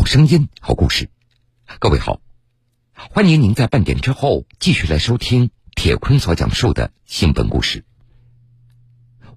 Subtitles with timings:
[0.00, 1.10] 好声音，好故事。
[1.78, 2.22] 各位好，
[2.94, 7.84] 欢迎您在半点之后继续来收听铁坤所讲述的新闻故事。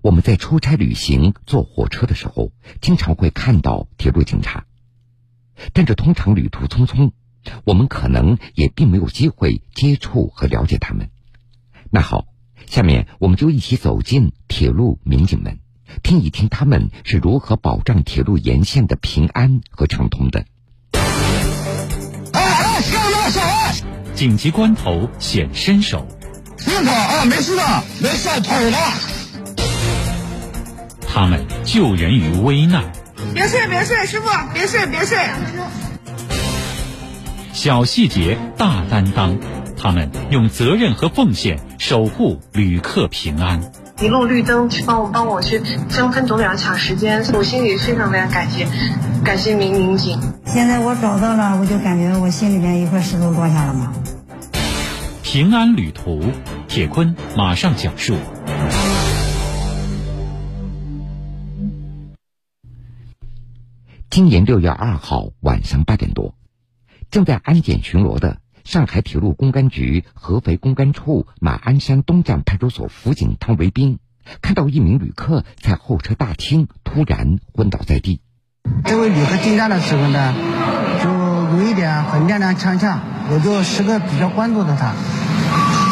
[0.01, 4.65] 我们在出差旅行坐火车的时候，经常会看到铁路警察，
[5.73, 7.11] 但这通常旅途匆匆，
[7.65, 11.09] 我们可能也并没有机会接触和了解他们。
[11.89, 12.27] 那好，
[12.67, 15.59] 下面我们就一起走进铁路民警们。
[16.03, 20.45] 听一听他们是如何保障铁路沿线的平安和畅通的。
[24.15, 26.07] 紧急关头显身手。
[26.65, 28.77] 别跑啊，没事的，没事，跑了。
[31.07, 32.83] 他们救人于危难。
[33.33, 35.17] 别睡，别睡，师傅，别睡，别睡。
[37.53, 39.37] 小细节大担当，
[39.77, 43.71] 他们用责任和奉献守护旅客平安。
[44.01, 48.67] 一路绿灯去帮我帮我去争分夺秒抢时间，我心里非常非常感谢，
[49.23, 50.19] 感谢民民警。
[50.45, 53.93] 现在我找到了，我就感觉我心里面一块石头落下了嘛。
[55.21, 56.21] 平安旅途，
[56.67, 58.15] 铁坤马上讲述。
[64.09, 66.35] 今年六月二号晚上八点多，
[67.09, 68.42] 正在安检巡逻的。
[68.63, 73.99] 上海铁路公安局合肥公安处马鞍山东站派出所辅警汤维兵
[74.41, 78.21] 看到一名旅客在候车大厅突然昏倒在地。
[78.85, 80.33] 这位旅客进站的时候呢，
[81.03, 84.93] 就有一点很踉踉跄跄，我就时刻比较关注着他。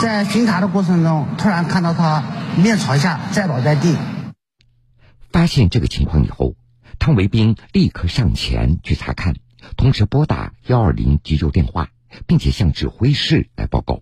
[0.02, 2.24] 在巡查的过程中，突然看到他
[2.56, 3.98] 面朝下栽倒在地。
[5.30, 6.56] 发现这个情况以后，
[6.98, 9.36] 汤维兵立刻上前去查看，
[9.76, 11.90] 同时拨打幺二零急救电话。
[12.28, 14.02] 并且向指挥室来报告。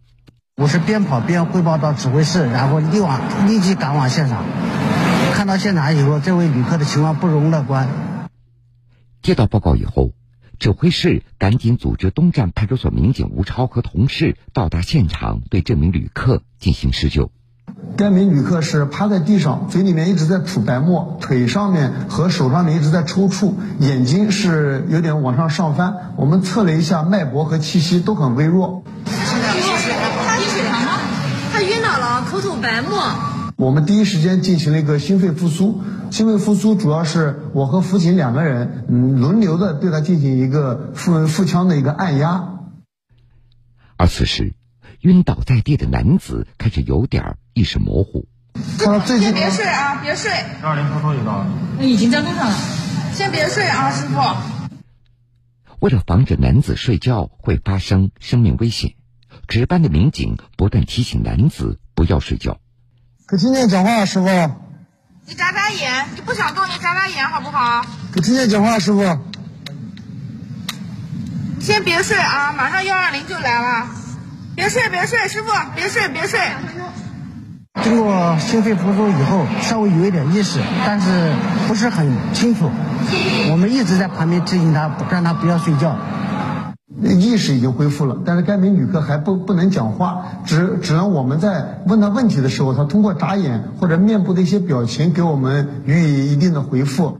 [0.55, 4.43] 我是边跑边汇报到指挥室，然后立往立即赶往现场。
[5.33, 7.87] 看到现场以后，这位旅客的情况不容乐观。
[9.21, 10.11] 接到报告以后，
[10.59, 17.31] 指挥室赶紧组织东站派出所民警吴超和同事到达现场，对这名旅客进行施救。
[17.97, 26.13] 该名旅客是趴在地上，嘴里面一直在吐白沫，腿上面和手上面一直在抽搐，眼睛是有点往上上翻。
[26.15, 28.83] 我们测了一下脉搏和气息都很微弱。
[29.05, 29.11] 他
[30.37, 30.97] 低血糖吗？
[31.51, 32.97] 他晕倒了，口吐白沫。
[33.57, 42.59] 我们第一时间进行了一个心肺复苏，心肺复苏主要是我和辅警两个人，嗯，轮流的对他进行一个腹腹腔的一个按压。
[43.97, 44.53] 而此时。
[45.03, 48.25] 晕倒在地的男子开始有点意识模糊。
[49.05, 50.31] 先别睡啊，别睡。
[50.63, 51.47] 幺二零偷偷就到了，
[51.77, 52.55] 那已经在路上了。
[53.13, 54.21] 先别睡啊，师傅。
[55.81, 58.93] 为了防止男子睡觉会发生生命危险，
[59.49, 62.59] 值班的民警不断提醒男子不要睡觉。
[63.25, 64.27] 可听见讲话，师傅。
[65.25, 67.85] 你眨眨眼，你不想动，你眨眨眼好不好？
[68.13, 69.01] 可听见讲话，师傅。
[71.59, 73.87] 先别睡啊，马上幺二零就来了。
[74.55, 76.39] 别睡，别睡，师傅，别睡，别睡。
[77.83, 81.33] 经过心肺复苏以后，稍微有一点意识，但是
[81.67, 82.69] 不是很清楚。
[83.51, 85.97] 我们一直在旁边提醒他，让他不要睡觉。
[87.01, 97.19] 意识已经恢复了，但是该名旅客还不不能讲话，只只能我们在问他问题的时候，他通过眨眼或者面部的一些表情给我们予以一定的回复。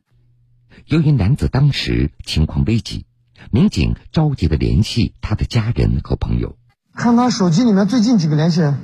[0.86, 3.06] 由于男子当时情况危急，
[3.52, 6.56] 民警着急的联系他的家人和朋友。
[6.94, 8.78] 看他手机里面最近几个联系人，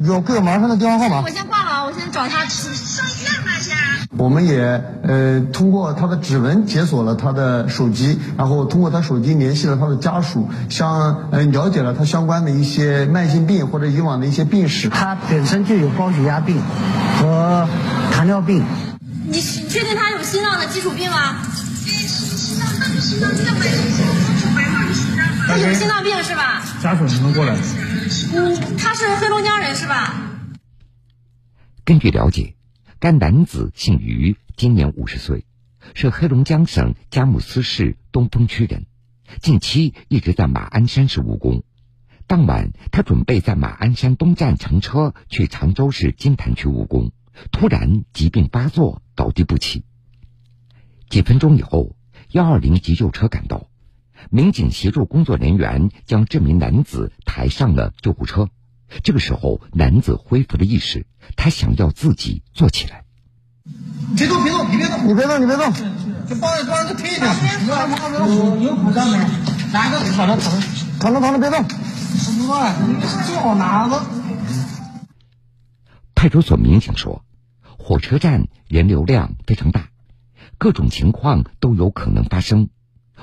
[0.00, 1.22] 有个麻烦的电话号码。
[1.22, 2.74] 我先挂了，我先找他吃。
[2.74, 3.76] 上医院吧先。
[4.18, 4.60] 我们也
[5.02, 14.88] 呃通过他的指纹解锁了他的手机，然后通过他手机联系了他的家属，相呃了解了他相关的一些慢性病或者以往的一些病史。
[14.88, 16.60] 他本身就有高血压病
[17.20, 17.66] 和
[18.12, 18.64] 糖尿病。
[19.26, 21.36] 你确定他有心脏的基础病吗？
[21.84, 23.70] 心脏，那就心脏病呗。
[25.48, 26.62] 他有心脏病是吧？
[26.82, 27.56] 家属能过来。
[28.34, 30.30] 嗯，他是黑龙江人是吧？
[31.84, 32.54] 根据了解，
[32.98, 35.46] 该男子姓于，今年五十岁，
[35.94, 38.84] 是黑龙江省佳木斯市东风区人，
[39.40, 41.62] 近期一直在马鞍山市务工。
[42.26, 47.12] 当晚，他准备在马鞍山东站乘车去常州市金坛区务工，
[47.50, 49.84] 突然疾病发作，倒地不起。
[51.08, 51.96] 几分钟以后，
[52.30, 53.68] 幺二零急救车赶到。
[54.30, 58.48] 民警协助工作人员将这名男子抬上了救护车。
[59.02, 63.04] 这个时候，男子恢复了意识，他想要自己坐起来。
[64.16, 65.72] 别动，别动，你别动，你别动，你别动，
[66.26, 67.34] 就放在桌上，就推一下。
[68.26, 69.18] 有有口罩没？
[69.72, 70.68] 拿个躺着躺着
[71.00, 71.64] 躺着躺着别动。
[71.70, 74.02] 师傅啊，你坐好拿着。
[76.14, 77.24] 派出所民警说，
[77.78, 79.88] 火车站人流量非常大，
[80.58, 82.68] 各种情况都有可能发生。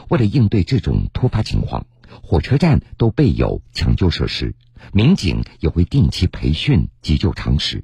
[0.07, 1.85] 为了应对这种突发情况，
[2.23, 4.55] 火车站都备有抢救设施，
[4.93, 7.83] 民警也会定期培训急救常识。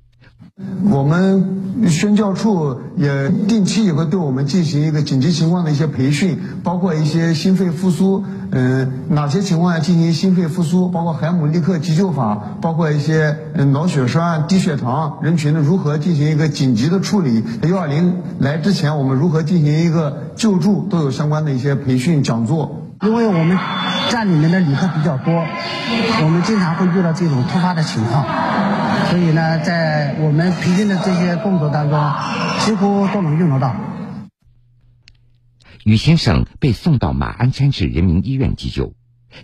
[0.89, 13.35] 我们宣教处也定期也会对我们进行一个紧急情况的一些培训，包括一些心肺复苏，嗯，哪些情况下进行心肺复苏，包括海姆立克急救法，包括一些
[13.73, 22.84] 脑血栓、低血糖人群的如何进行一个紧急的处理，幺二零来之前我们如何进行一个救助，都有相关的一些培训讲座。
[23.05, 23.55] 因为我们
[24.09, 25.45] 站里面的旅客比较多，
[26.23, 28.25] 我们经常会遇到这种突发的情况，
[29.09, 32.13] 所以呢，在我们培训的这些工作当中，
[32.61, 33.75] 几乎都能用得到。
[35.83, 38.95] 于先生被送到马鞍山市人民医院急救，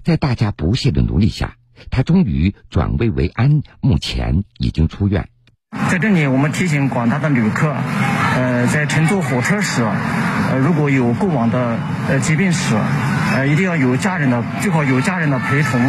[0.03, 1.53] 在大家不懈的努力下，
[1.91, 5.29] 他终于转危为安，目前已经出院。
[5.89, 7.75] 在这里，我们提醒广大的旅客，
[8.41, 11.77] 呃，在乘坐火车时，呃，如果有过往的
[12.09, 12.75] 呃疾病史，
[13.35, 15.79] 呃，一定要有家人的，最好有家人的陪同，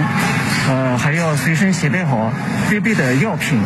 [0.69, 2.31] 呃，还要随身携带好
[2.69, 3.59] 必备的药品。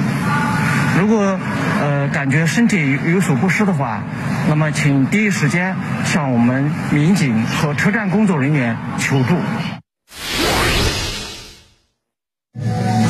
[1.00, 1.36] 如果
[1.82, 4.04] 呃感觉身体有有所不适的话，
[4.48, 5.74] 那么请第一时间
[6.04, 9.34] 向我们民警和车站工作人员求助。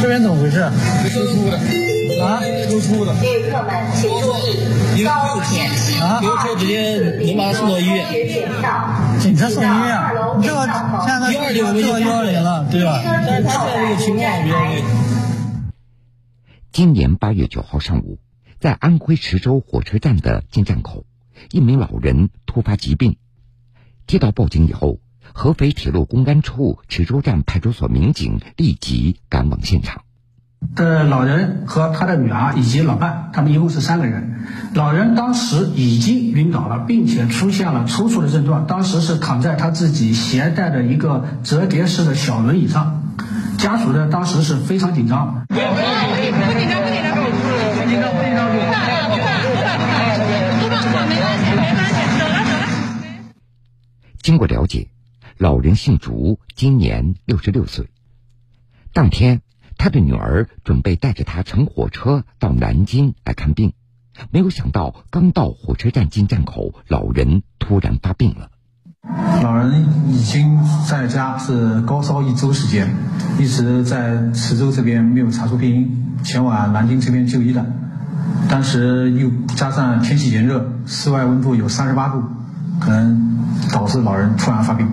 [0.01, 0.71] 这边怎么回事？
[1.13, 1.59] 抽出的
[2.21, 3.13] 啊，抽出的。
[3.21, 4.33] 旅客们请注
[4.97, 5.67] 意，高铁
[6.01, 8.07] 啊，有车直接能把他送到医院。
[9.21, 10.13] 警察送医院啊？
[10.43, 10.67] 这个
[11.31, 13.01] 现在幺二零幺二零了，对吧？
[13.05, 14.83] 但是他现在这个情况比较危。
[16.73, 18.19] 今年八月九号上午，
[18.61, 21.05] 在安徽池州火车站的进站口，
[21.51, 23.17] 一名老人突发疾病。
[24.07, 25.01] 接到报警以后，
[25.33, 30.03] 合肥铁路公安处池州站派出所民警立即赶往现场。
[30.75, 34.35] 的老人和他的女儿以及老伴，他们一共是三个人。
[34.75, 43.03] 老人当时已经晕倒了，并且出现了抽搐的症状，当时是躺在他自己携带的一个折叠式的小轮椅上。
[43.59, 45.47] 家属呢，当时是非常紧张。
[45.49, 47.01] 不紧张，不紧张，不紧
[48.01, 49.67] 张，不紧张，不，怕，不怕，不怕，
[50.61, 52.67] 不怕，没关系，没关系，走了，走了。
[54.21, 54.89] 经过了解，
[55.39, 57.89] 老人姓竹，今年六十六岁。
[58.93, 59.41] 当天，
[59.79, 63.73] 他的女儿准备带着他乘火车到南京来看病，
[64.31, 68.51] 没有想到刚到火车站进站口，老人突然发病了。
[69.43, 70.59] 老人已经
[70.89, 72.93] 在家是高烧一周时间，
[73.39, 77.65] 一直在池州这边没有查出病因，前往南京这边就医的。
[78.49, 82.23] 当时又加上天气炎热，室外温度有三十八度，
[82.81, 83.39] 可能
[83.73, 84.89] 导致老人突然发病。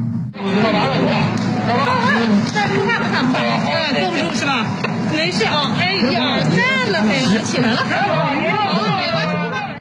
[5.24, 7.42] 没事啊，哎呀，站了没？
[7.46, 9.80] 起来了。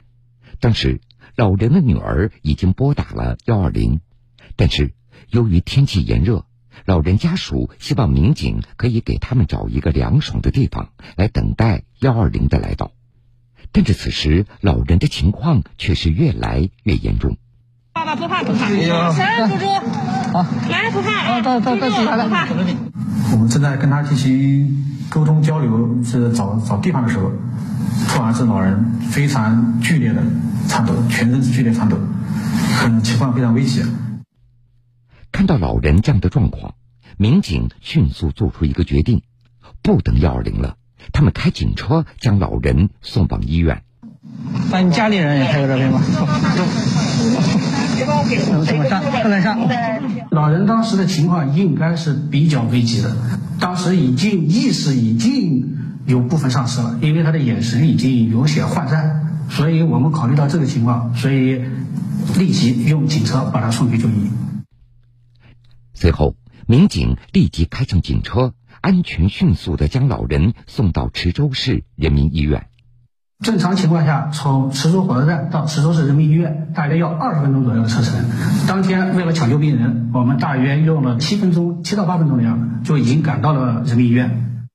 [0.61, 1.01] 当时，
[1.35, 3.99] 老人的女儿已经拨打了幺二零，
[4.55, 4.93] 但是
[5.27, 6.45] 由于天气炎热，
[6.85, 12.93] 老人家属希望民警可以给他们找一个凉爽的地方来等待幺二零的来到。
[13.73, 17.35] 但是此时，老人的情况却是越来越严重。
[18.15, 19.65] 不怕不怕，来，猪猪，
[20.31, 22.47] 好，来不怕，啊，到到到起来了，怕。
[23.31, 27.31] 我们正在跟他进行沟通交流，是找找地方的时候，
[28.07, 30.21] 突然是老人非常剧烈的
[30.67, 31.97] 颤抖，全身是剧烈颤抖，
[32.77, 33.83] 很，情况非常危急。
[35.31, 36.75] 看到老人这样的状况，
[37.17, 39.23] 民警迅速做出一个决定，
[39.81, 40.75] 不等幺二零了，
[41.11, 43.81] 他们开警车将老人送往医院。
[44.71, 45.99] 把你家里人也拍个照片吧。
[48.05, 49.57] 怎么怎么上？
[50.31, 53.15] 老人当时的情况应该是比较危急的，
[53.59, 61.61] 当时已经意识已经有部分丧失了，因为他的眼神已经有些涣散，所以我们考虑到这个情况，所以
[62.37, 64.29] 立即用警车把他送去就医。
[65.93, 66.35] 随后，
[66.67, 72.67] 民警立即开上警车，安全迅速的将老人送到池州市人民医院。
[73.43, 78.23] 正常情况下，从池州火车站到池州市人民医院大约要二十分钟左右的车程。
[78.69, 84.69] 当天为了抢救病人，我们大约用了七分钟，七到八分钟的样子，就已经赶到了人民医院。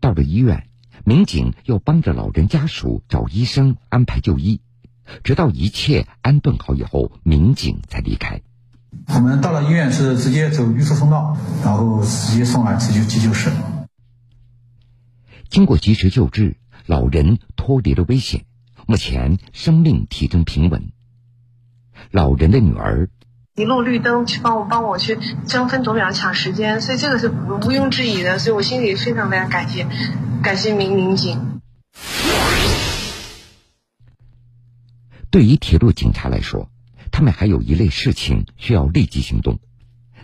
[0.00, 0.66] 到了医院，
[1.04, 4.60] 民警又帮着老人家属找医生安排就医，
[5.24, 8.42] 直到一切安顿好以后，民警才离开。
[9.14, 13.50] 我们到了医院是直接走预设通道，然后直接送来急救急救室。
[15.48, 16.56] 经过及时救治。
[16.86, 18.44] 老人脱离了危险，
[18.86, 20.92] 目前生命体征平稳。
[22.10, 23.08] 老人的女儿
[23.54, 29.86] 一路绿灯去帮我帮我去争分夺秒抢时间，所以这个是毋庸置疑的，所以我心里非常非常感谢，
[30.42, 31.60] 感谢民民警。
[35.30, 36.70] 对于铁路警察来说，
[37.10, 39.60] 他们还有一类事情需要立即行动，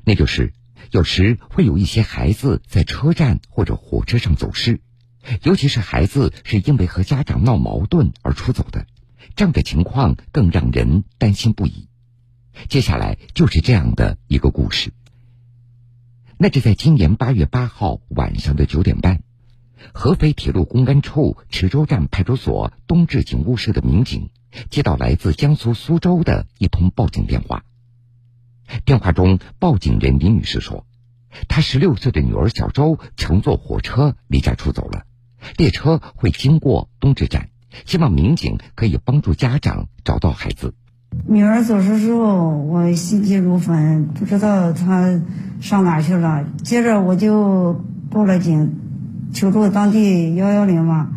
[0.05, 0.53] 那就是
[0.91, 4.81] 有时会有一些孩子在车站或者火车上走失，
[5.43, 8.87] 尤其是孩子是因为和家长闹矛盾而出走的，
[9.37, 11.89] 这样的情况更让人担心不已。
[12.69, 14.93] 接下来就是这样的一个故事。
[16.39, 19.23] 那是在今年八月八号晚上的九点半，
[19.93, 24.31] 合肥铁路公安处池州站派出所东至警务室的民警
[24.71, 27.65] 接到来自江苏苏州的一通报警电话。
[28.85, 30.87] 电话中，报警人李女士说，
[31.49, 35.07] 她十六岁的女儿小周乘坐火车离家出走了，
[35.57, 37.49] 列车会经过东直站，
[37.85, 40.75] 希望民警可以帮助家长找到孩子。
[41.27, 45.21] 女儿走失之后，我心急如焚，不知道她
[45.61, 46.45] 上哪去了。
[46.63, 48.77] 接着我就报了警，
[49.33, 51.11] 求助当地幺幺零嘛。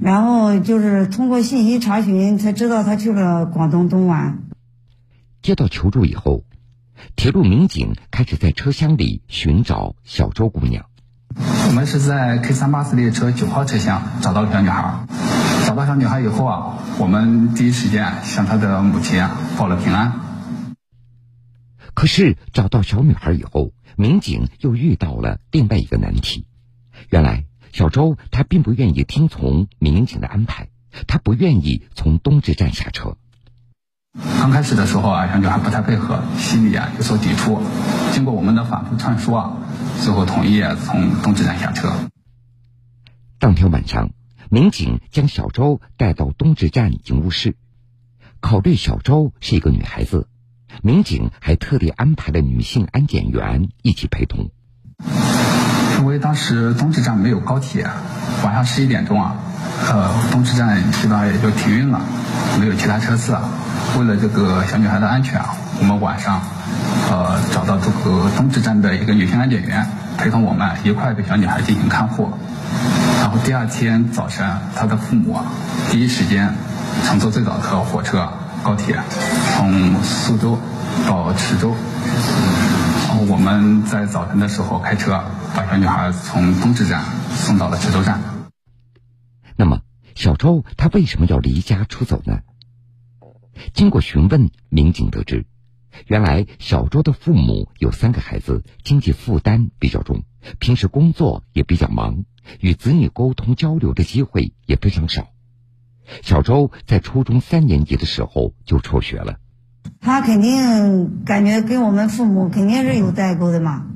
[0.00, 4.38] 然后就是通过信息查询，才知道她去了广东东莞。
[5.42, 6.44] 接到求助以后，
[7.14, 10.86] 铁路民警开始在车厢里寻找小周姑娘。
[11.72, 15.06] 我们是在 K 三八四列车九号车厢找到了小女孩。
[15.64, 19.26] 找到小女孩以后啊，我们第一时间向她的母亲
[19.56, 20.12] 报了平安。
[21.94, 26.46] 可是找到小女孩以后，民警又遇到了另外一个难题。
[27.08, 30.68] 原来小周她并不愿意听从民警的安排，
[31.06, 33.16] 她不愿意从东直站下车。
[34.40, 37.62] 刚开始的时候啊，小女还不太配合，心里啊有所抵触。
[38.12, 39.52] 经过我们的反复劝说啊，
[40.02, 41.92] 最后同意从东直站下车。
[43.38, 44.10] 当天晚上。
[44.50, 47.56] 民警将小周带到东直站警务室，
[48.38, 50.28] 考虑小周是一个女孩子，
[50.82, 54.50] 民警还特地安排了女性安检员一起陪同。
[55.98, 57.88] 因为当时东直站没有高铁，
[58.44, 59.36] 晚上十一点钟啊，
[59.90, 62.02] 呃，东直站基本上也就停运了，
[62.60, 63.34] 没有其他车次。
[63.98, 66.40] 为了这个小女孩的安全啊，我们晚上
[67.10, 72.30] 呃找到这个东直站的一个女性安检员陪同我们一块给小女孩进行看护。
[73.20, 75.38] 然后第二天早晨，她的父母，
[75.90, 76.54] 第一时间
[77.04, 78.32] 乘坐最早的火车、
[78.62, 78.98] 高铁，
[79.56, 80.58] 从苏州
[81.06, 81.74] 到池州。
[83.08, 85.22] 然后我们在早晨的时候开车，
[85.54, 87.02] 把小女孩从东直站
[87.34, 88.20] 送到了池州站。
[89.56, 89.80] 那么，
[90.14, 92.38] 小周他为什么要离家出走呢？
[93.72, 95.44] 经过询问，民警得知，
[96.06, 100.22] 原来小周的父母有三个孩子，经济负担比较重，
[100.58, 102.24] 平时工作也比较忙。
[102.60, 105.28] 与子女沟通交流的机会也非常少。
[106.22, 109.36] 小周在初中三年级的时候就辍学了。
[110.00, 113.86] 他肯定感觉跟我们父母肯定是有代沟的嘛，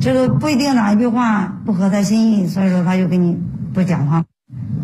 [0.00, 3.38] 这个不一定哪一句话不合他心意，所以说他就跟你
[3.74, 4.24] 不讲话。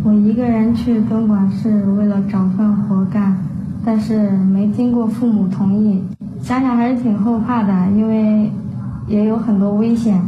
[0.04, 3.42] 我一个人去东莞是为了找份活干，
[3.84, 6.04] 但是没经过父母同意，
[6.42, 8.52] 想想还是挺后怕的，因为
[9.08, 10.22] 也有很多危险。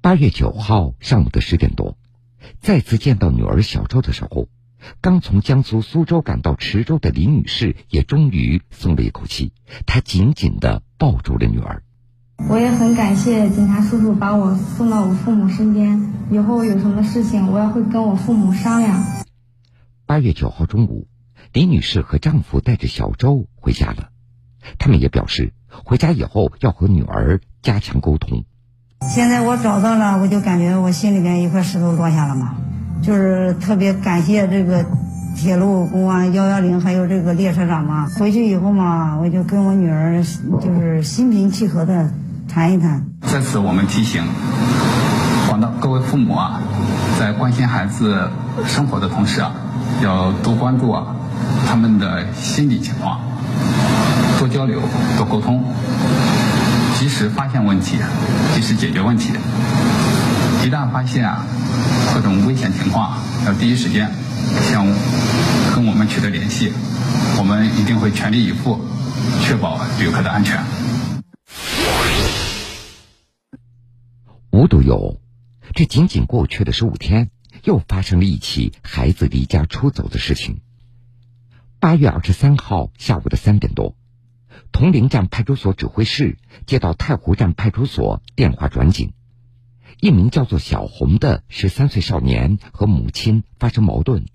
[0.00, 1.96] 八月九号上午的十点多，
[2.60, 4.48] 再次见到女儿小周的时候，
[5.00, 9.52] 刚从江苏苏州赶到池州的李女士也终于松了一口气。
[9.86, 11.82] 她紧紧的抱住了女儿。
[12.48, 16.12] 我也很感谢警察叔叔把我送到我父母身边。
[16.30, 19.02] 以后有什么事情，我也会跟我父母商量。
[20.06, 21.08] 八月九号中午，
[21.52, 24.10] 李女士和丈夫带着小周回家了。
[24.78, 25.52] 他们也表示，
[25.84, 28.44] 回家以后要和女儿加强沟通。
[29.14, 32.56] 现在我找到了，我就感觉我心里面一块石头落下了嘛，
[33.02, 34.84] 就是特别感谢这个
[35.36, 38.10] 铁路公安幺幺零，还有这个列车长嘛。
[38.18, 40.22] 回去以后嘛，我就跟我女儿
[40.60, 42.12] 就是心平气和的
[42.48, 43.06] 谈一谈。
[43.22, 44.24] 在此，我们提醒
[45.48, 46.60] 广大各位父母啊，
[47.18, 48.30] 在关心孩子
[48.66, 49.54] 生活的同时啊，
[50.02, 51.16] 要多关注啊
[51.66, 53.20] 他们的心理情况，
[54.38, 54.80] 多交流，
[55.16, 55.64] 多沟通。
[56.98, 57.96] 及时发现问题，
[58.54, 59.32] 及时解决问题。
[60.64, 61.46] 一旦发现啊
[62.12, 64.10] 各种危险情况，要第一时间
[64.72, 64.84] 向
[65.74, 66.72] 跟我们取得联系，
[67.38, 68.80] 我们一定会全力以赴，
[69.44, 70.60] 确保旅客的安全。
[74.50, 75.20] 无独有，
[75.74, 77.30] 这仅仅过去的十五天，
[77.62, 80.62] 又发生了一起孩子离家出走的事情。
[81.80, 83.94] 八月二十三号下午的三点多。
[84.72, 89.12] 铜陵站派出所指挥室接到太湖站派出所电话转警，
[90.00, 94.26] 一名叫做小红的十三岁少年和母亲发生矛盾，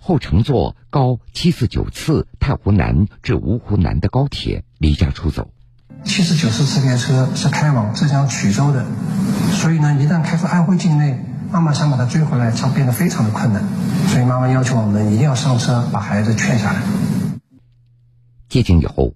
[0.00, 5.50] 后乘坐高七四九次太湖南至芜湖南的高铁离家出走。
[6.04, 8.86] 七四九次次列车是开往浙江衢州的，
[9.50, 11.18] 所以呢，一旦开出安徽境内，
[11.54, 13.62] 妈妈想把他追回来将变得非常的困难，
[14.08, 16.82] 所以妈妈要求我们一定要上车把孩子劝下来。
[18.48, 19.14] 接警以后，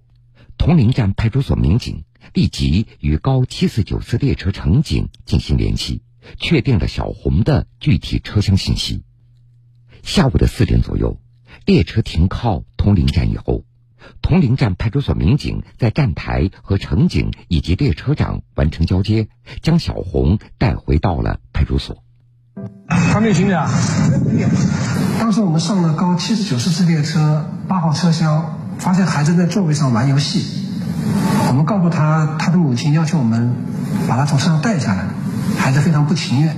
[0.57, 6.01] 铜陵站派出所民警立即与高七四九次列车乘警进行联系，
[6.39, 9.03] 确定了小红的具体车厢信息。
[10.01, 11.19] 下午的四点左右，
[11.65, 13.65] 列车停靠铜陵站以后，
[14.21, 19.27] 铜陵站派出所民警在站台和乘警以及列车长完成交接，
[19.61, 22.01] 将小红带回到了派出所。
[22.87, 23.69] 还没有行李啊？
[25.19, 30.45] 当时我们上了高七十九次列车八号车厢，发现孩子在座位上玩游戏。
[31.47, 33.55] 我们告诉他，他的母亲要求我们
[34.07, 35.05] 把他从车上带下来，
[35.57, 36.55] 孩子非常不情愿。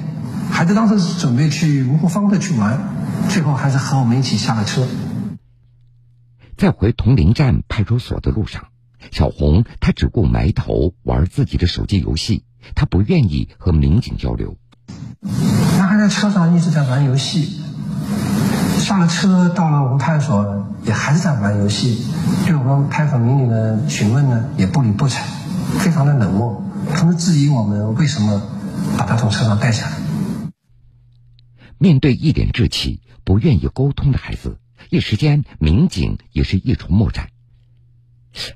[0.51, 2.79] 孩子当时是准备去芜湖方特去玩，
[3.29, 4.85] 最后还是和我们一起下了车。
[6.57, 8.65] 在回铜陵站派出所的路上，
[9.11, 12.43] 小红她只顾埋头玩自己的手机游戏，
[12.75, 14.57] 她不愿意和民警交流。
[16.11, 17.61] 车上一直在玩游戏，
[18.79, 22.05] 下了车到了我们派出所，也还是在玩游戏。
[22.45, 25.23] 对我们派出所民警的询问呢，也不理不睬，
[25.79, 26.61] 非常的冷漠，
[26.95, 28.41] 同时质疑我们为什么
[28.97, 29.93] 把他从车上带下来。
[31.77, 37.29] 面对一脸稚气、不愿意沟通的孩子，一时间民警也是一筹莫展。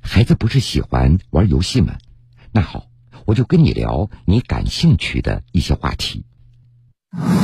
[0.01, 1.95] 孩子不是喜欢玩游戏吗？
[2.51, 2.87] 那好，
[3.25, 6.25] 我就跟你聊你感兴趣的一些话题。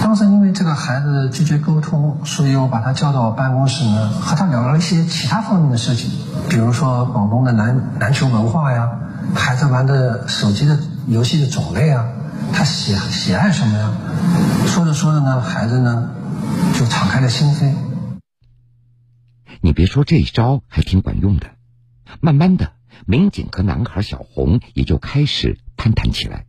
[0.01, 6.11] 当时因为这个孩子拒绝沟通，所以我把他叫到我办公室呢，和他聊了一些其他方面的事情，
[6.49, 8.89] 比如说广东的篮篮球文化呀，
[9.33, 12.05] 孩子玩的手机的游戏的种类啊，
[12.51, 13.93] 他喜喜爱什么呀？
[14.67, 16.09] 说着说着呢，孩子呢
[16.77, 17.73] 就敞开了心扉。
[19.61, 21.47] 你别说，这一招还挺管用的。
[22.19, 22.73] 慢慢的，
[23.05, 26.45] 民警和男孩小红也就开始攀谈起来。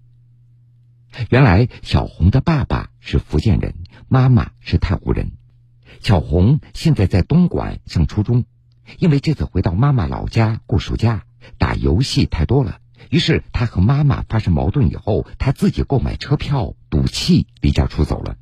[1.28, 3.74] 原来小红的爸爸是福建人，
[4.08, 5.32] 妈妈是太湖人。
[6.00, 8.44] 小红现在在东莞上初中，
[8.98, 11.24] 因为这次回到妈妈老家过暑假，
[11.58, 12.78] 打游戏太多了，
[13.10, 18.36] 于是他和妈妈发生矛盾以后，他自己购买车票赌气离家出走了。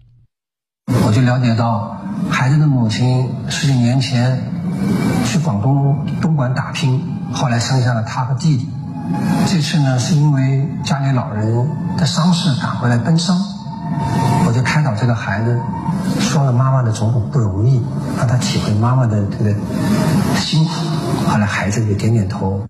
[0.86, 4.42] 我就了解到，孩子的母亲十几年前
[5.26, 7.02] 去广东东莞打拼，
[7.32, 8.68] 后来生下了他和弟弟。
[9.46, 13.36] 这次呢，是因为家里老人的伤势赶回来奔丧，
[14.46, 15.60] 我就开导这个孩子，
[16.20, 17.82] 说了妈妈的种种不容易，
[18.16, 19.54] 让他体会妈妈的这个
[20.36, 20.70] 辛苦。
[21.26, 22.66] 后来孩子也点点头。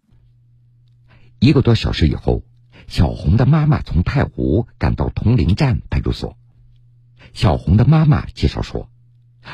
[1.39, 2.43] 一个多小时以后，
[2.87, 6.37] 小红的妈妈从太湖赶到铜陵站派出所。
[7.35, 8.89] 小红的妈妈介绍说，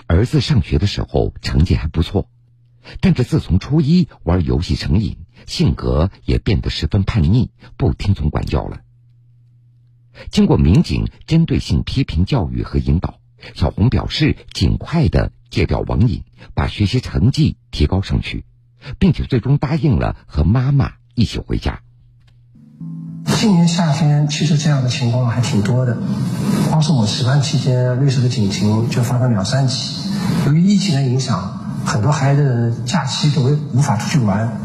[0.07, 2.29] 儿子上学的时候成绩还不错，
[3.01, 5.26] 但是自从初一玩游戏成瘾。
[5.45, 8.81] 性格也变得十分叛逆，不听从管教了。
[10.31, 13.19] 经过民警针对性批评教育和引导，
[13.55, 18.47] 小红表示尽快的戒掉网瘾，把学习成绩提高上去，
[18.99, 21.81] 并且最终答应了和妈妈一起回家。
[23.39, 25.99] 今年夏天其实这样的情况还挺多的，
[26.71, 30.09] 光是我值班期间，律师的警情就发生两三起。
[30.47, 34.59] 由于疫情的影响，很多孩子假期都无法出去玩。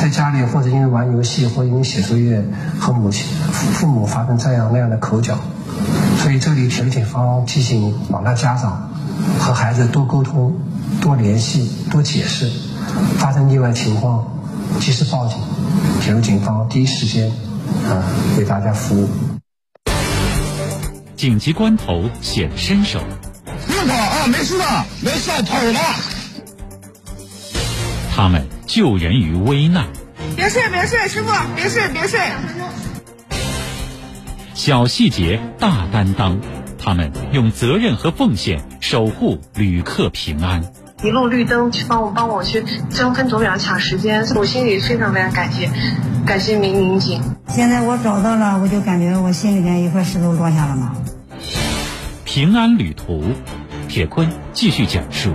[0.00, 2.42] 在家里或者因为玩游戏或者因为写作业
[2.78, 5.36] 和母亲、父母发生这样那样的口角，
[6.18, 8.90] 所以这里铁路警方提醒广大家长
[9.38, 10.56] 和孩子多沟通、
[11.00, 12.50] 多联系、多解释，
[13.18, 14.24] 发生意外情况
[14.78, 15.36] 及时报警，
[16.00, 17.30] 铁路警方第一时间
[17.88, 18.02] 啊
[18.38, 19.08] 为大家服务。
[21.16, 23.00] 紧急关头显身手。
[23.66, 24.64] 不用跑啊，没事的，
[25.02, 25.80] 没事，腿了。
[28.20, 28.46] 他们。
[28.66, 29.86] 救人于危难。
[30.36, 32.20] 别睡，别睡，师傅，别睡，别睡。
[34.52, 36.38] 小细节大担当，
[36.78, 40.62] 他们用责任和奉献守护旅客平安。
[41.02, 45.70] 一路绿灯去帮我帮我去争分夺秒抢时间，我心里非常非常感谢，
[46.26, 47.22] 感谢民民警。
[47.48, 50.92] 现在我找到了，我就感觉我心里面一块石头落下了嘛。
[52.26, 53.24] 平安旅途，
[53.88, 55.34] 铁坤继续讲述。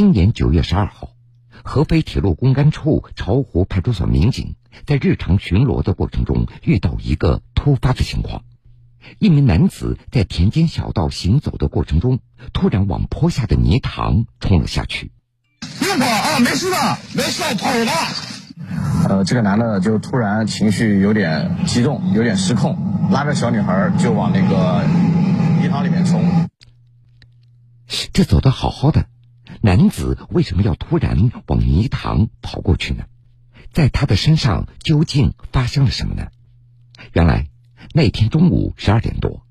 [0.00, 1.10] 今年九月十二号，
[1.62, 4.54] 合肥铁路公安处巢湖派出所民警
[4.86, 8.42] 在日常巡逻的过程中遇到一个突发的情况：
[9.18, 12.20] 一名男子在田间小道行走的过程中，
[12.54, 15.12] 突然往坡下的泥塘冲了下去。
[15.78, 17.92] 不用跑啊，没事的，没事，跑了。
[19.06, 24.82] 呃，这个男的就突然情绪有点激动，有点失控，拉着小女孩就往那个
[25.60, 26.48] 泥塘里面冲。
[28.14, 29.04] 这走的好好的，
[29.62, 33.04] 男子为什么要突然往泥塘跑过去呢？
[33.72, 36.28] 在他的身上究竟发生了什么呢？
[37.12, 37.48] 原来
[37.92, 39.42] 那天中午十二点多，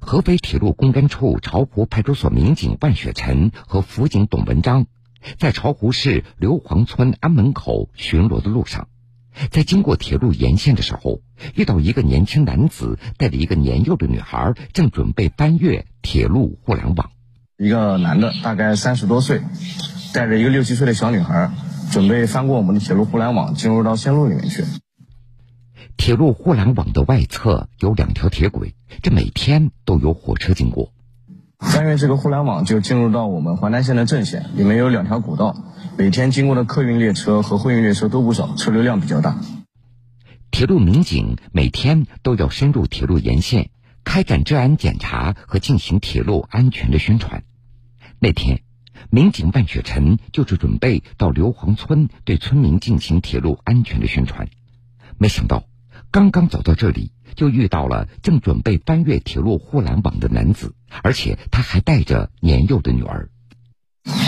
[0.00, 4.86] 合肥铁路公安处巢湖派出所民警万雪晨和辅警董文章，
[5.38, 8.88] 在巢湖市硫磺村安门口巡逻的路上，
[9.50, 11.22] 在经过铁路沿线的时候，
[11.54, 17.13] 遇到一个年轻男子带着一个年幼的女孩，正准备翻越铁路护栏网。
[17.56, 19.40] 一个男的，大概三十多岁，
[20.12, 21.52] 带着一个六七岁的小女孩，
[21.92, 24.64] 准备翻过我们的铁路护栏网，进入到线路里面去。
[25.96, 30.92] 铁路护栏网的外侧有两条铁轨，这每天都有火车经过。
[31.60, 35.54] 翻越这个护栏网，就进入到我们淮南县的正线，里面有两条古道，
[35.96, 39.38] 每天经过的客运列车和货运列车都不少，车流量比较大。
[40.50, 43.70] 铁路民警每天都要深入铁路沿线，
[44.04, 47.42] 开展治安检查和进行铁路安全的宣传。
[48.20, 48.60] 那天，
[49.10, 54.48] 民警万雪晨就是准备到硫磺村对村民进行铁路安全的宣传，
[55.18, 55.64] 没想到。
[56.10, 63.30] 刚刚走到这里，就遇到了正准备翻越铁路护栏网的男子，而且他还带着年幼的女儿。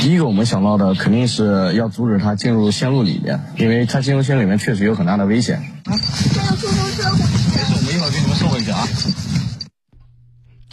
[0.01, 5.59] 第一个我们想到的肯定是要阻止他进入线路里面，因为他进入线路里面确实有很大的危险。
[5.85, 5.95] 啊，
[6.33, 7.11] 这有出租车。
[7.12, 8.85] 没事，我们一会儿给你们送回去啊。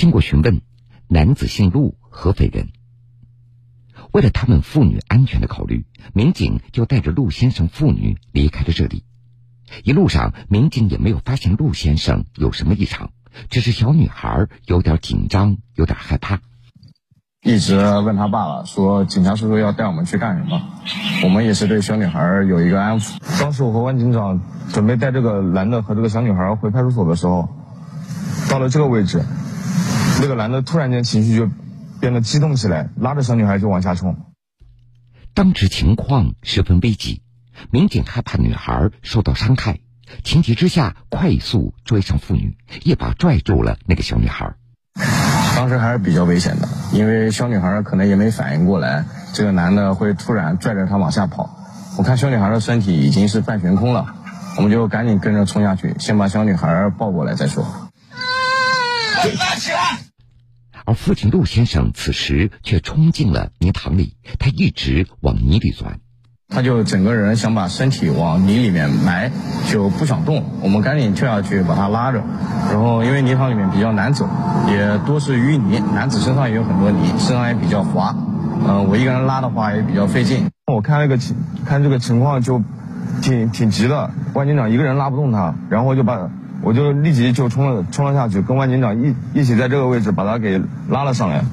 [0.04, 0.60] 经过询问，
[1.08, 2.68] 男子姓陆，合肥人。
[4.12, 9.06] 为了他们父女安全的考虑，民警就带着陆先生父女离开了这里。
[9.86, 13.12] 一路上，民警也没有发现陆先生有什么异常，
[13.50, 16.42] 只是小女孩有点紧张，有点害怕。
[17.42, 20.62] 一直问他爸爸，说警察叔叔要带我们去干什么？
[21.24, 23.16] 我们也是对小女孩有一个安抚。
[23.40, 24.42] 当时我和万警长
[24.74, 27.48] 准备带这个男的和这个小女孩回派出所的时候，
[28.50, 29.24] 到了这个位置，
[30.24, 31.50] 那个男的突然间情绪就
[32.00, 34.16] 变得激动起来，拉着小女孩就往下冲。
[35.34, 37.22] 当时情况十分危急。
[37.72, 39.80] 民警害怕女孩受到伤害，
[40.24, 44.56] 情急之下快速追上妇女，一把拽住了那个小女孩。
[45.58, 51.58] 当时还是比较危险的，因为小女孩可能也没反应过来，这个男的会突然拽着她往下跑。
[51.98, 54.16] 我看小女孩的身体已经是半悬空了，
[54.56, 57.66] 我们就赶紧跟着冲下去，先把小女孩抱过来再说。
[59.58, 60.13] 起来！
[60.86, 66.00] 而父亲陆先生此时却冲进了泥塘里，他一直往泥里钻。
[66.50, 69.32] 他就整个人想把身体往泥里面埋，
[69.72, 70.44] 就不想动。
[70.62, 72.22] 我们赶紧跳下去把他拉着，
[72.70, 74.30] 然后因为泥塘里面比较难走，
[74.68, 78.16] 也多是淤泥，男子身上也有很多泥，身上也比较滑。
[78.68, 80.48] 嗯，我一个人拉的话也比较费劲。
[80.72, 82.62] 我看那个情，看这个情况就
[83.22, 84.12] 挺挺急的。
[84.34, 86.30] 万警长一个人拉不动他，然后就把
[86.64, 91.44] 我就立即就冲了冲了下去，跟万警长一一起在这个位置把他给拉了上来。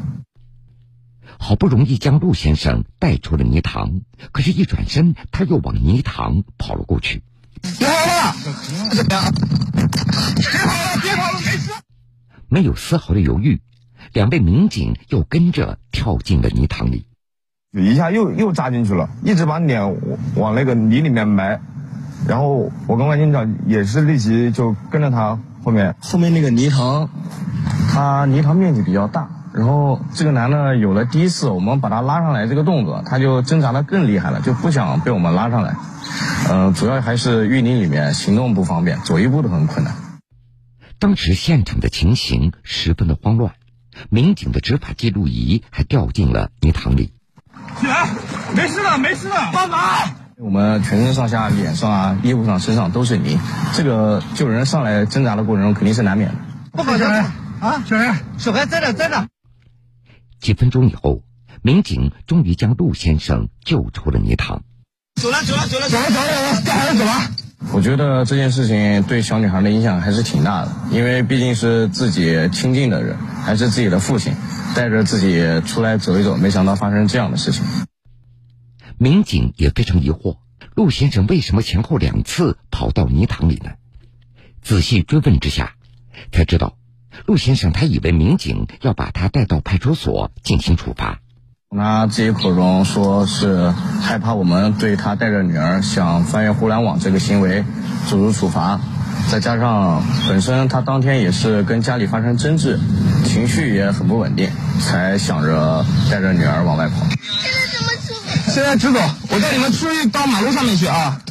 [1.38, 7.22] 好不容易将陆先生带出了泥塘，可是，一转身他又往泥塘跑了过去。
[7.78, 8.34] 别跑了！
[8.92, 9.32] 别跑了！
[11.02, 11.40] 别跑了！
[11.40, 11.72] 没事。
[12.48, 13.60] 没有丝毫的犹豫，
[14.12, 17.06] 两位民警又跟着跳进了泥塘里，
[17.72, 19.96] 一下又又扎进去了，一直把脸
[20.36, 21.60] 往那个泥里面埋。
[22.28, 25.96] 然后我跟万警长也是立即就跟着他后面。
[26.00, 27.08] 后面那个泥塘，
[27.92, 29.28] 它泥塘面积比较大。
[29.52, 35.74] 然后这个男的有了第一次我们把他拉上来这个动作，他就挣扎的更厉害了，就不想被我们拉上来。
[36.48, 39.94] 嗯，主要还是淤泥里面行动不方便，走一步都很困难。
[41.00, 43.54] 当时现场的情形十分的慌乱，
[44.08, 47.14] 民警的执法记录仪还掉进了泥塘里。
[47.80, 48.08] 起来，
[48.54, 49.80] 没事了，没事了，帮忙！
[50.42, 53.38] 我们全身上下、脸上啊、衣服上、身上都是泥，
[53.74, 56.36] 这个救人上来挣扎的过程中肯定是难免的。
[56.72, 57.24] 不好，小人
[57.60, 59.26] 啊，小人，小孩在这，在这。
[60.40, 61.22] 几分钟以后，
[61.60, 64.62] 民警终于将陆先生救出了泥塘。
[65.20, 67.12] 走了，走了，走了，走了，走了，带孩子走了。
[67.74, 74.32] 我觉得这件事情对小女孩的影响还是挺大的，因为毕竟是自己亲近的人，还是自己的父亲，
[74.74, 77.62] 带着自己出来走一走，没想到发生这样的事情。
[79.02, 80.36] 民警也非常疑惑，
[80.74, 83.70] 陆先生为什么前后两次跑到泥塘里呢？
[84.60, 85.72] 仔细追问之下，
[86.30, 86.76] 才知道。
[87.24, 91.20] 陆先生，他以为民警要把他带到派出所进行处罚。
[91.70, 97.64] 从他自己口中说是害怕我们对他带着女儿想翻越互联网这个行为
[98.06, 98.82] 做出处罚，
[99.30, 102.78] 再加上本身他当天也是跟家里发生争执，
[103.24, 106.96] 情绪也很不稳定，才想着带着女儿往外跑。
[107.08, 108.09] 现在怎么？
[108.50, 108.98] 现在直走，
[109.30, 111.22] 我带你们出去到马路上面去啊！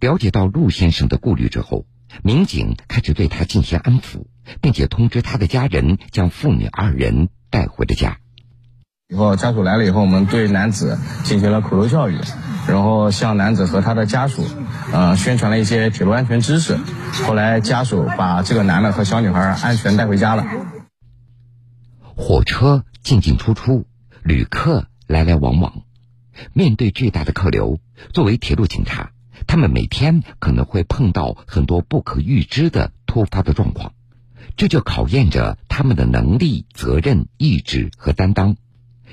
[0.00, 1.86] 了解到陆先生的顾虑之后，
[2.22, 4.24] 民警开始对他进行安抚。
[4.60, 8.18] 并且通知他的家人将父女二人带回了家。
[9.08, 12.18] 以后家属来了以后，我们对男子进行了口头教育，
[12.68, 14.46] 然后向男子和他的家属，
[14.92, 16.78] 呃，宣传了一些铁路安全知识。
[17.26, 20.46] 后来家属把这个男的和小女孩安全带回家了。
[22.16, 23.86] 火车进进出出，
[24.22, 25.72] 旅客来来往往，
[26.52, 27.80] 面对巨大的客流，
[28.12, 29.12] 作为铁路警察，
[29.46, 33.92] 他们每天可能会碰到很多不可预知的突发的状况，
[34.56, 38.56] 这就考验着他们的能力、责任、意志和担当。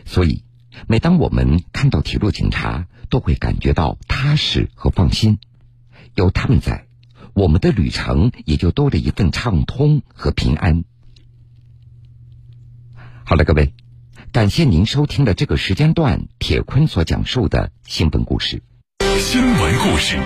[0.05, 0.43] 所以，
[0.87, 5.39] 每当我们看到铁路警察，都会感觉到踏实和放心。
[6.15, 6.87] 有他们在，
[7.33, 10.83] 我们的旅程也就多了一份畅通和平安。
[13.23, 13.73] 好了，各位，
[14.31, 18.61] 感谢您收听的这个时间段铁坤所讲述的新闻故事。
[19.19, 20.17] 新闻故事。